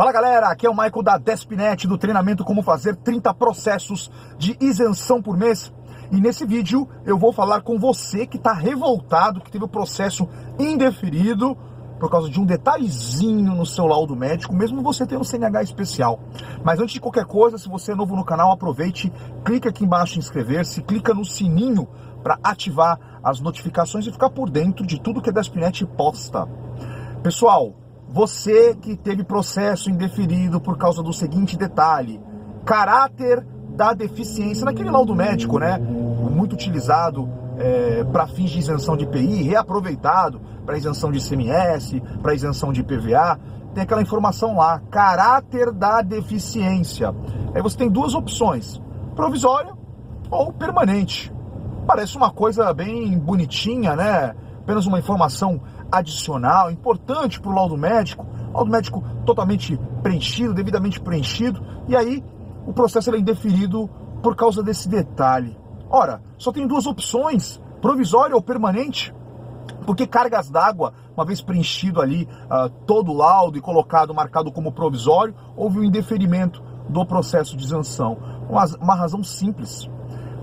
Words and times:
Fala 0.00 0.12
galera, 0.12 0.48
aqui 0.48 0.66
é 0.66 0.70
o 0.70 0.72
Michael 0.72 1.02
da 1.02 1.18
Despinet 1.18 1.86
do 1.86 1.98
treinamento 1.98 2.42
Como 2.42 2.62
Fazer 2.62 2.96
30 2.96 3.34
Processos 3.34 4.10
de 4.38 4.56
Isenção 4.58 5.20
por 5.20 5.36
Mês. 5.36 5.70
E 6.10 6.18
nesse 6.18 6.46
vídeo 6.46 6.88
eu 7.04 7.18
vou 7.18 7.34
falar 7.34 7.60
com 7.60 7.78
você 7.78 8.26
que 8.26 8.38
está 8.38 8.54
revoltado, 8.54 9.42
que 9.42 9.50
teve 9.50 9.66
o 9.66 9.68
processo 9.68 10.26
indeferido 10.58 11.54
por 11.98 12.10
causa 12.10 12.30
de 12.30 12.40
um 12.40 12.46
detalhezinho 12.46 13.54
no 13.54 13.66
seu 13.66 13.86
laudo 13.86 14.16
médico, 14.16 14.54
mesmo 14.54 14.80
você 14.80 15.04
tendo 15.04 15.22
CNH 15.22 15.64
especial. 15.64 16.18
Mas 16.64 16.80
antes 16.80 16.94
de 16.94 17.00
qualquer 17.00 17.26
coisa, 17.26 17.58
se 17.58 17.68
você 17.68 17.92
é 17.92 17.94
novo 17.94 18.16
no 18.16 18.24
canal, 18.24 18.50
aproveite, 18.52 19.12
clica 19.44 19.68
aqui 19.68 19.84
embaixo 19.84 20.16
em 20.16 20.20
inscrever-se, 20.20 20.80
clica 20.80 21.12
no 21.12 21.26
sininho 21.26 21.86
para 22.22 22.38
ativar 22.42 22.98
as 23.22 23.38
notificações 23.38 24.06
e 24.06 24.10
ficar 24.10 24.30
por 24.30 24.48
dentro 24.48 24.86
de 24.86 24.98
tudo 24.98 25.20
que 25.20 25.28
a 25.28 25.32
Despinet 25.32 25.84
posta. 25.84 26.48
Pessoal, 27.22 27.74
você 28.12 28.74
que 28.74 28.96
teve 28.96 29.22
processo 29.22 29.88
indeferido 29.88 30.60
por 30.60 30.76
causa 30.76 31.02
do 31.02 31.12
seguinte 31.12 31.56
detalhe: 31.56 32.20
caráter 32.64 33.46
da 33.70 33.94
deficiência, 33.94 34.64
naquele 34.64 34.90
laudo 34.90 35.14
médico, 35.14 35.58
né? 35.58 35.78
Muito 35.78 36.52
utilizado 36.52 37.28
é, 37.56 38.04
para 38.04 38.26
fins 38.26 38.50
de 38.50 38.58
isenção 38.58 38.96
de 38.96 39.04
IPI, 39.04 39.42
reaproveitado 39.42 40.40
para 40.66 40.76
isenção 40.76 41.10
de 41.12 41.18
ICMS, 41.18 42.02
para 42.22 42.34
isenção 42.34 42.72
de 42.72 42.80
IPVA. 42.80 43.38
Tem 43.74 43.84
aquela 43.84 44.02
informação 44.02 44.56
lá, 44.56 44.80
caráter 44.90 45.70
da 45.70 46.02
deficiência. 46.02 47.14
Aí 47.54 47.62
você 47.62 47.76
tem 47.76 47.88
duas 47.88 48.14
opções: 48.14 48.82
provisória 49.14 49.72
ou 50.30 50.52
permanente. 50.52 51.32
Parece 51.86 52.16
uma 52.16 52.30
coisa 52.30 52.72
bem 52.72 53.18
bonitinha, 53.18 53.94
né? 53.94 54.34
Apenas 54.62 54.86
uma 54.86 54.98
informação 54.98 55.60
adicional, 55.90 56.70
importante 56.70 57.40
para 57.40 57.50
o 57.50 57.54
laudo 57.54 57.76
médico, 57.76 58.26
laudo 58.52 58.70
médico 58.70 59.02
totalmente 59.24 59.78
preenchido, 60.02 60.54
devidamente 60.54 61.00
preenchido, 61.00 61.62
e 61.88 61.96
aí 61.96 62.24
o 62.66 62.72
processo 62.72 63.14
é 63.14 63.18
indeferido 63.18 63.88
por 64.22 64.36
causa 64.36 64.62
desse 64.62 64.88
detalhe. 64.88 65.56
Ora, 65.88 66.22
só 66.38 66.52
tem 66.52 66.66
duas 66.66 66.86
opções, 66.86 67.60
provisória 67.80 68.36
ou 68.36 68.42
permanente, 68.42 69.14
porque 69.86 70.06
cargas 70.06 70.50
d'água, 70.50 70.92
uma 71.16 71.24
vez 71.24 71.40
preenchido 71.40 72.00
ali 72.00 72.28
uh, 72.44 72.68
todo 72.86 73.12
o 73.12 73.16
laudo 73.16 73.58
e 73.58 73.60
colocado, 73.60 74.14
marcado 74.14 74.52
como 74.52 74.72
provisório, 74.72 75.34
houve 75.56 75.80
um 75.80 75.84
indeferimento 75.84 76.62
do 76.88 77.04
processo 77.04 77.56
de 77.56 77.64
isenção. 77.64 78.18
Uma, 78.48 78.64
uma 78.80 78.94
razão 78.94 79.22
simples. 79.24 79.88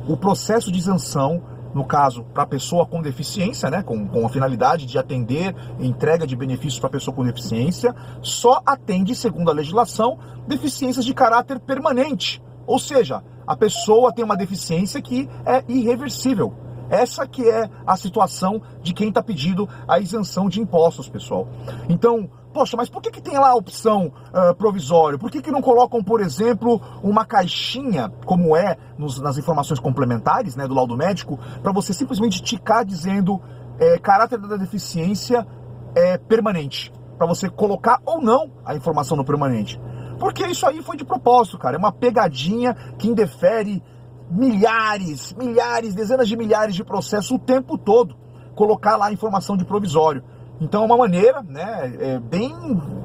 O 0.08 0.18
processo 0.18 0.72
de 0.72 0.80
isenção 0.80 1.42
no 1.74 1.86
caso, 1.86 2.24
para 2.34 2.44
a 2.44 2.48
pessoa 2.48 2.86
com 2.86 3.02
deficiência, 3.02 3.70
né, 3.70 3.84
com, 3.84 4.08
com 4.08 4.26
a 4.26 4.30
finalidade 4.30 4.86
de 4.86 4.98
atender 4.98 5.56
entrega 5.80 6.26
de 6.26 6.36
benefícios 6.36 6.80
para 6.80 6.88
a 6.88 6.92
pessoa 6.92 7.16
com 7.16 7.24
deficiência, 7.24 7.96
só 8.22 8.62
atende, 8.66 9.16
segundo 9.16 9.50
a 9.50 9.54
legislação, 9.54 10.18
deficiências 10.48 11.06
de 11.06 11.14
caráter 11.14 11.60
permanente. 11.60 12.42
Ou 12.66 12.80
seja, 12.80 13.24
a 13.46 13.56
pessoa 13.56 14.12
tem 14.12 14.26
uma 14.26 14.36
deficiência 14.36 15.02
que 15.02 15.30
é 15.46 15.64
irreversível. 15.68 16.54
Essa 16.90 17.28
que 17.28 17.48
é 17.48 17.70
a 17.86 17.98
situação 17.98 18.62
de 18.82 18.94
quem 18.94 19.10
está 19.10 19.22
pedindo 19.22 19.68
a 19.88 20.00
isenção 20.00 20.48
de 20.48 20.62
impostos, 20.62 21.10
pessoal. 21.10 21.48
Então, 21.90 22.30
poxa, 22.58 22.76
mas 22.76 22.90
por 22.90 23.04
que, 23.04 23.12
que 23.12 23.22
tem 23.22 23.38
lá 23.38 23.50
a 23.50 23.56
opção 23.56 24.12
uh, 24.34 24.56
provisório? 24.56 25.20
Por 25.20 25.30
que, 25.30 25.44
que 25.44 25.52
não 25.52 25.62
colocam, 25.62 26.04
por 26.04 26.22
exemplo, 26.22 26.82
uma 27.04 27.24
caixinha, 27.24 28.12
como 28.26 28.58
é 28.58 28.76
nos, 28.98 29.20
nas 29.20 29.38
informações 29.38 29.80
complementares 29.80 30.56
né, 30.56 30.68
do 30.68 30.74
laudo 30.74 30.98
médico, 30.98 31.38
para 31.62 31.72
você 31.72 31.94
simplesmente 31.94 32.42
ticar 32.42 32.84
dizendo 32.84 33.40
é, 33.78 34.00
caráter 34.00 34.40
da 34.40 34.58
deficiência 34.58 35.46
é 35.94 36.18
permanente? 36.18 36.92
Para 37.16 37.28
você 37.28 37.48
colocar 37.48 38.02
ou 38.04 38.20
não 38.20 38.50
a 38.66 38.76
informação 38.76 39.16
no 39.16 39.24
permanente. 39.24 39.80
Porque 40.18 40.44
isso 40.48 40.66
aí 40.66 40.82
foi 40.82 40.98
de 40.98 41.06
propósito, 41.06 41.60
cara. 41.60 41.76
É 41.76 41.80
uma 41.80 41.92
pegadinha 41.92 42.74
que 42.98 43.08
indefere 43.08 43.84
milhares, 44.32 45.32
milhares, 45.34 45.94
dezenas 45.94 46.28
de 46.28 46.36
milhares 46.36 46.74
de 46.74 46.84
processos 46.84 47.30
o 47.30 47.38
tempo 47.38 47.78
todo, 47.78 48.16
colocar 48.56 48.98
lá 48.98 49.06
a 49.06 49.14
informação 49.14 49.56
de 49.56 49.64
provisório. 49.64 50.24
Então 50.60 50.84
é 50.84 50.86
uma 50.86 50.98
maneira, 50.98 51.44
né, 51.44 51.94
é 52.00 52.20
bem 52.20 52.54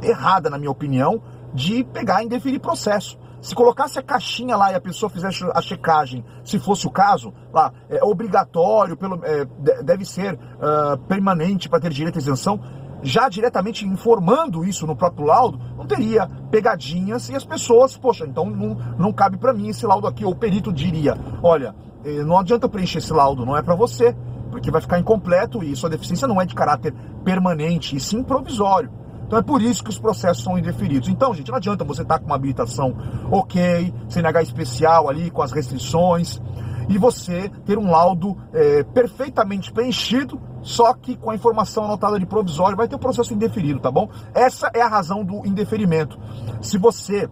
errada, 0.03 0.49
na 0.49 0.59
minha 0.59 0.71
opinião, 0.71 1.23
de 1.53 1.85
pegar 1.85 2.23
e 2.23 2.27
indeferir 2.27 2.61
processo. 2.61 3.19
Se 3.43 3.55
colocasse 3.55 3.99
a 3.99 4.03
caixinha 4.03 4.57
lá 4.57 4.71
e 4.71 4.75
a 4.77 4.81
pessoa 4.81 5.11
fizesse 5.11 5.45
a 5.53 5.61
checagem, 5.61 6.25
se 6.45 6.59
fosse 6.61 6.87
o 6.87 6.91
caso, 6.91 7.35
lá, 7.53 7.73
é 7.91 8.03
obrigatório, 8.05 8.97
pelo, 8.97 9.21
é, 9.25 9.45
deve 9.83 10.05
ser 10.05 10.35
uh, 10.35 10.97
permanente 11.09 11.69
para 11.69 11.81
ter 11.81 11.91
direito 11.91 12.17
à 12.17 12.19
isenção, 12.21 12.61
já 13.03 13.29
diretamente 13.29 13.84
informando 13.84 14.65
isso 14.65 14.87
no 14.87 14.95
próprio 14.95 15.27
laudo, 15.27 15.61
não 15.77 15.84
teria 15.84 16.29
pegadinhas 16.51 17.29
e 17.29 17.34
as 17.34 17.45
pessoas, 17.45 17.97
poxa, 17.97 18.25
então 18.25 18.47
não, 18.49 18.77
não 18.97 19.13
cabe 19.13 19.37
para 19.37 19.53
mim 19.53 19.69
esse 19.69 19.84
laudo 19.84 20.07
aqui. 20.07 20.25
Ou 20.25 20.31
o 20.31 20.37
perito 20.37 20.73
diria: 20.73 21.19
olha, 21.43 21.75
eh, 22.05 22.23
não 22.23 22.39
adianta 22.39 22.69
preencher 22.69 22.99
esse 22.99 23.13
laudo, 23.13 23.45
não 23.45 23.57
é 23.57 23.63
para 23.63 23.75
você, 23.75 24.17
porque 24.53 24.71
vai 24.71 24.83
ficar 24.83 24.99
incompleto 24.99 25.65
e 25.65 25.75
sua 25.75 25.89
deficiência 25.89 26.29
não 26.29 26.39
é 26.39 26.45
de 26.45 26.55
caráter 26.55 26.93
permanente, 27.25 27.97
e 27.97 28.01
sim 28.01 28.23
provisório. 28.23 28.91
Então 29.27 29.39
é 29.39 29.43
por 29.43 29.63
isso 29.63 29.83
que 29.83 29.89
os 29.89 29.99
processos 29.99 30.45
são 30.45 30.59
indeferidos. 30.59 31.09
Então, 31.09 31.33
gente, 31.33 31.49
não 31.49 31.57
adianta 31.57 31.83
você 31.83 32.03
estar 32.03 32.19
tá 32.19 32.21
com 32.21 32.27
uma 32.27 32.37
habilitação 32.37 32.95
ok, 33.31 33.93
CNH 34.11 34.43
especial 34.43 35.09
ali, 35.09 35.31
com 35.31 35.41
as 35.41 35.53
restrições, 35.53 36.39
e 36.87 36.99
você 36.99 37.51
ter 37.65 37.79
um 37.79 37.91
laudo 37.91 38.37
é, 38.53 38.83
perfeitamente 38.83 39.73
preenchido, 39.73 40.39
só 40.61 40.93
que 40.93 41.17
com 41.17 41.31
a 41.31 41.34
informação 41.34 41.87
anotada 41.87 42.19
de 42.21 42.27
provisório 42.27 42.77
vai 42.77 42.87
ter 42.87 42.97
o 42.97 42.99
processo 42.99 43.33
indeferido, 43.33 43.81
tá 43.81 43.91
bom? 43.91 44.11
Essa 44.34 44.71
é 44.75 44.83
a 44.83 44.89
razão 44.89 45.25
do 45.25 45.47
indeferimento. 45.47 46.19
Se 46.61 46.77
você 46.77 47.27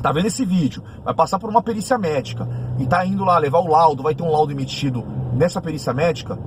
tá 0.00 0.12
vendo 0.12 0.26
esse 0.26 0.44
vídeo, 0.44 0.82
vai 1.04 1.12
passar 1.12 1.38
por 1.38 1.50
uma 1.50 1.62
perícia 1.62 1.98
médica 1.98 2.48
e 2.78 2.86
tá 2.86 3.04
indo 3.04 3.24
lá 3.26 3.36
levar 3.36 3.58
o 3.58 3.68
laudo, 3.68 4.02
vai 4.02 4.14
ter 4.14 4.22
um 4.22 4.30
laudo 4.30 4.52
emitido 4.52 5.04
nessa 5.36 5.60
perícia 5.60 5.92
médica, 5.92 6.38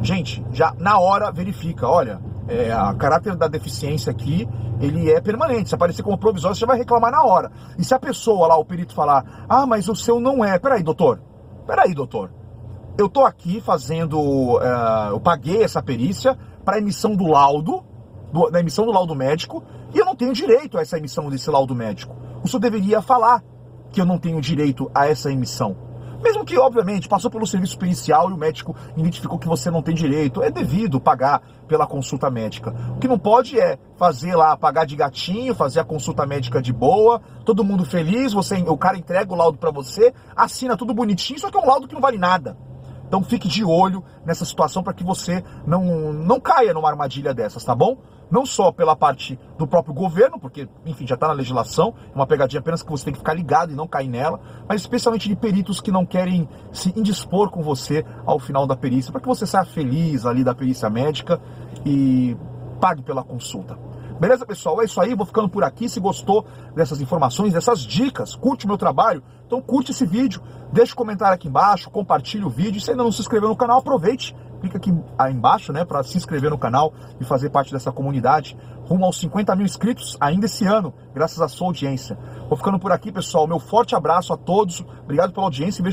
gente, 0.00 0.44
já 0.52 0.74
na 0.78 0.98
hora 0.98 1.30
verifica, 1.30 1.88
olha, 1.88 2.20
é, 2.48 2.72
a 2.72 2.94
caráter 2.94 3.34
da 3.34 3.48
deficiência 3.48 4.10
aqui, 4.10 4.48
ele 4.80 5.10
é 5.10 5.20
permanente. 5.20 5.68
Se 5.68 5.74
aparecer 5.74 6.02
como 6.02 6.18
provisório, 6.18 6.56
você 6.56 6.66
vai 6.66 6.78
reclamar 6.78 7.10
na 7.10 7.24
hora. 7.24 7.50
E 7.78 7.84
se 7.84 7.94
a 7.94 7.98
pessoa 7.98 8.46
lá, 8.46 8.56
o 8.56 8.64
perito 8.64 8.94
falar, 8.94 9.46
ah, 9.48 9.66
mas 9.66 9.88
o 9.88 9.96
seu 9.96 10.20
não 10.20 10.44
é, 10.44 10.58
peraí, 10.58 10.82
doutor, 10.82 11.20
peraí, 11.66 11.94
doutor, 11.94 12.30
eu 12.96 13.08
tô 13.08 13.24
aqui 13.24 13.60
fazendo, 13.60 14.18
uh, 14.18 15.10
eu 15.10 15.20
paguei 15.20 15.62
essa 15.62 15.82
perícia 15.82 16.38
para 16.64 16.78
emissão 16.78 17.14
do 17.14 17.26
laudo, 17.26 17.84
do, 18.32 18.50
da 18.50 18.60
emissão 18.60 18.86
do 18.86 18.92
laudo 18.92 19.14
médico, 19.14 19.62
e 19.92 19.98
eu 19.98 20.04
não 20.04 20.16
tenho 20.16 20.32
direito 20.32 20.78
a 20.78 20.82
essa 20.82 20.96
emissão 20.96 21.28
desse 21.28 21.50
laudo 21.50 21.74
médico. 21.74 22.14
O 22.42 22.48
senhor 22.48 22.60
deveria 22.60 23.02
falar 23.02 23.42
que 23.90 24.00
eu 24.00 24.06
não 24.06 24.18
tenho 24.18 24.40
direito 24.40 24.90
a 24.94 25.06
essa 25.06 25.30
emissão. 25.30 25.76
Mesmo 26.22 26.44
que, 26.44 26.58
obviamente, 26.58 27.08
passou 27.08 27.30
pelo 27.30 27.46
serviço 27.46 27.78
pericial 27.78 28.30
e 28.30 28.32
o 28.32 28.36
médico 28.36 28.74
identificou 28.96 29.38
que 29.38 29.48
você 29.48 29.70
não 29.70 29.82
tem 29.82 29.94
direito, 29.94 30.42
é 30.42 30.50
devido 30.50 31.00
pagar 31.00 31.42
pela 31.66 31.86
consulta 31.86 32.30
médica. 32.30 32.74
O 32.96 32.98
que 32.98 33.08
não 33.08 33.18
pode 33.18 33.58
é 33.58 33.78
fazer 33.96 34.34
lá, 34.36 34.56
pagar 34.56 34.84
de 34.86 34.96
gatinho, 34.96 35.54
fazer 35.54 35.80
a 35.80 35.84
consulta 35.84 36.24
médica 36.26 36.62
de 36.62 36.72
boa, 36.72 37.20
todo 37.44 37.64
mundo 37.64 37.84
feliz, 37.84 38.32
você, 38.32 38.56
o 38.56 38.76
cara 38.76 38.96
entrega 38.96 39.32
o 39.32 39.36
laudo 39.36 39.58
para 39.58 39.70
você, 39.70 40.12
assina 40.34 40.76
tudo 40.76 40.94
bonitinho, 40.94 41.38
só 41.38 41.50
que 41.50 41.56
é 41.56 41.60
um 41.60 41.66
laudo 41.66 41.88
que 41.88 41.94
não 41.94 42.00
vale 42.00 42.18
nada. 42.18 42.56
Então 43.06 43.22
fique 43.22 43.48
de 43.48 43.64
olho 43.64 44.02
nessa 44.24 44.44
situação 44.44 44.82
para 44.82 44.92
que 44.92 45.04
você 45.04 45.42
não, 45.66 46.12
não 46.12 46.40
caia 46.40 46.74
numa 46.74 46.88
armadilha 46.88 47.32
dessas, 47.32 47.64
tá 47.64 47.74
bom? 47.74 47.98
Não 48.30 48.44
só 48.44 48.72
pela 48.72 48.96
parte 48.96 49.38
do 49.56 49.66
próprio 49.66 49.94
governo, 49.94 50.38
porque, 50.38 50.68
enfim, 50.84 51.06
já 51.06 51.14
está 51.14 51.28
na 51.28 51.32
legislação, 51.32 51.94
é 52.12 52.14
uma 52.14 52.26
pegadinha 52.26 52.58
apenas 52.58 52.82
que 52.82 52.90
você 52.90 53.04
tem 53.04 53.12
que 53.12 53.20
ficar 53.20 53.34
ligado 53.34 53.72
e 53.72 53.76
não 53.76 53.86
cair 53.86 54.08
nela, 54.08 54.40
mas 54.68 54.80
especialmente 54.80 55.28
de 55.28 55.36
peritos 55.36 55.80
que 55.80 55.92
não 55.92 56.04
querem 56.04 56.48
se 56.72 56.92
indispor 56.96 57.50
com 57.50 57.62
você 57.62 58.04
ao 58.24 58.40
final 58.40 58.66
da 58.66 58.76
perícia, 58.76 59.12
para 59.12 59.20
que 59.20 59.28
você 59.28 59.46
saia 59.46 59.64
feliz 59.64 60.26
ali 60.26 60.42
da 60.42 60.54
perícia 60.54 60.90
médica 60.90 61.40
e 61.84 62.36
pague 62.80 63.02
pela 63.02 63.22
consulta. 63.22 63.78
Beleza, 64.18 64.46
pessoal? 64.46 64.80
É 64.80 64.86
isso 64.86 64.98
aí, 65.00 65.14
vou 65.14 65.26
ficando 65.26 65.48
por 65.48 65.62
aqui. 65.62 65.88
Se 65.88 66.00
gostou 66.00 66.46
dessas 66.74 67.00
informações, 67.00 67.52
dessas 67.52 67.80
dicas, 67.80 68.34
curte 68.34 68.64
o 68.64 68.68
meu 68.68 68.78
trabalho, 68.78 69.22
então 69.46 69.60
curte 69.60 69.90
esse 69.90 70.06
vídeo, 70.06 70.40
deixa 70.72 70.94
um 70.94 70.96
comentário 70.96 71.34
aqui 71.34 71.48
embaixo, 71.48 71.90
compartilhe 71.90 72.44
o 72.44 72.48
vídeo. 72.48 72.80
Se 72.80 72.90
ainda 72.90 73.02
não 73.02 73.12
se 73.12 73.20
inscreveu 73.20 73.48
no 73.48 73.56
canal, 73.56 73.78
aproveite, 73.78 74.34
clica 74.60 74.78
aqui 74.78 74.90
embaixo, 75.30 75.70
né, 75.70 75.84
para 75.84 76.02
se 76.02 76.16
inscrever 76.16 76.50
no 76.50 76.56
canal 76.56 76.94
e 77.20 77.24
fazer 77.24 77.50
parte 77.50 77.70
dessa 77.70 77.92
comunidade. 77.92 78.56
Rumo 78.86 79.04
aos 79.04 79.18
50 79.18 79.54
mil 79.54 79.66
inscritos 79.66 80.16
ainda 80.18 80.46
esse 80.46 80.64
ano, 80.64 80.94
graças 81.12 81.40
à 81.40 81.48
sua 81.48 81.66
audiência. 81.66 82.16
Vou 82.48 82.56
ficando 82.56 82.78
por 82.78 82.92
aqui, 82.92 83.12
pessoal. 83.12 83.46
Meu 83.46 83.58
forte 83.58 83.94
abraço 83.94 84.32
a 84.32 84.36
todos. 84.36 84.84
Obrigado 85.02 85.32
pela 85.32 85.46
audiência 85.46 85.80
e 85.80 85.82
vejo 85.82 85.84